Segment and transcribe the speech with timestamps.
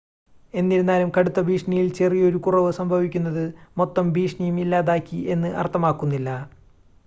[0.53, 3.43] "എന്നിരുന്നാലും, കടുത്ത ഭീഷണിയിൽ ചെറിയൊരു കുറവ് സംഭവിക്കുന്നത്,
[3.77, 6.29] മൊത്തം ഭീഷണിയും ഇല്ലാതാക്കി എന്ന് അർത്ഥമാക്കുന്നില്ല."